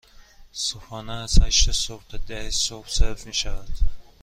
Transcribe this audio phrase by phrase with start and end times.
[0.51, 3.69] صبحانه از هشت صبح تا ده صبح سرو می شود.